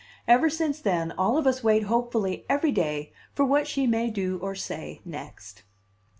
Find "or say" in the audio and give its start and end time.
4.41-4.99